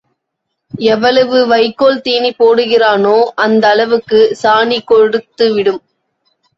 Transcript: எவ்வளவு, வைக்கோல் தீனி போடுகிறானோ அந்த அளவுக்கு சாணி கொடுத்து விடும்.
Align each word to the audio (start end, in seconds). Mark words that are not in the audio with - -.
எவ்வளவு, 0.71 1.37
வைக்கோல் 1.47 2.01
தீனி 2.01 2.31
போடுகிறானோ 2.39 3.15
அந்த 3.45 3.63
அளவுக்கு 3.69 4.21
சாணி 4.43 4.79
கொடுத்து 4.83 5.47
விடும். 5.53 5.81